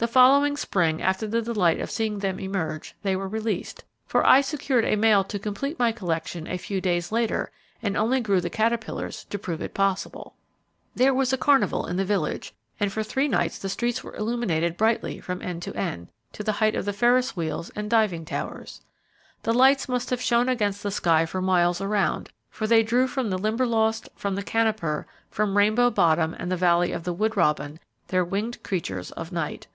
The 0.00 0.08
following 0.08 0.56
spring 0.56 1.02
after 1.02 1.26
the 1.26 1.42
delight 1.42 1.78
of 1.78 1.90
seeing 1.90 2.20
them 2.20 2.38
emerge, 2.40 2.94
they 3.02 3.14
were 3.16 3.28
released, 3.28 3.84
for 4.06 4.24
I 4.26 4.40
secured 4.40 4.86
a 4.86 4.96
male 4.96 5.22
to 5.24 5.38
complete 5.38 5.78
my 5.78 5.92
collection 5.92 6.46
a 6.46 6.56
few 6.56 6.80
days 6.80 7.12
later, 7.12 7.52
and 7.82 7.98
only 7.98 8.18
grew 8.22 8.40
the 8.40 8.48
caterpillars 8.48 9.24
to 9.24 9.38
prove 9.38 9.60
it 9.60 9.74
possible. 9.74 10.36
There 10.94 11.12
was 11.12 11.34
a 11.34 11.36
carnival 11.36 11.84
in 11.84 11.98
the 11.98 12.06
village, 12.06 12.54
and, 12.80 12.90
for 12.90 13.02
three 13.02 13.28
nights 13.28 13.58
the 13.58 13.68
streets 13.68 14.02
were 14.02 14.16
illuminated 14.16 14.78
brightly 14.78 15.20
from 15.20 15.42
end 15.42 15.60
to 15.64 15.76
end, 15.76 16.08
to 16.32 16.42
the 16.42 16.52
height 16.52 16.74
of 16.74 16.96
Ferris 16.96 17.36
wheels 17.36 17.68
and 17.76 17.90
diving 17.90 18.24
towers. 18.24 18.80
The 19.42 19.52
lights 19.52 19.86
must 19.86 20.08
have 20.08 20.22
shone 20.22 20.48
against 20.48 20.82
the 20.82 20.90
sky 20.90 21.26
for 21.26 21.42
miles 21.42 21.82
around, 21.82 22.30
for 22.48 22.66
they 22.66 22.82
drew 22.82 23.06
from 23.06 23.28
the 23.28 23.36
Limberlost, 23.38 24.08
from 24.16 24.34
the 24.34 24.42
Canoper, 24.42 25.04
from 25.30 25.58
Rainbow 25.58 25.90
Bottom, 25.90 26.32
and 26.38 26.50
the 26.50 26.56
Valley 26.56 26.90
of 26.90 27.04
the 27.04 27.12
Wood 27.12 27.36
Robin, 27.36 27.78
their 28.08 28.24
winged 28.24 28.62
creatures 28.62 29.10
of 29.12 29.30
night. 29.30 29.66